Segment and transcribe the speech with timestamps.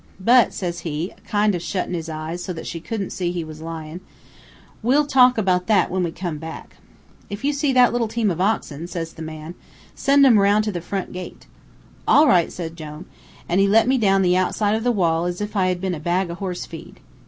[0.19, 3.43] But,' says he, a kind o' shuttin' his eyes so that she shouldn't see he
[3.43, 4.01] was lyin',
[4.81, 6.77] 'we'll talk about that when we come back.'
[7.29, 9.55] "'If you see that team of little oxen,' says the big man,
[9.93, 11.45] 'send 'em 'round to the front gate.'
[12.07, 13.05] "'All right,' says Jone;
[13.47, 15.93] an' he let me down the outside of the wall as if I had been
[15.93, 16.99] a bag o' horse feed.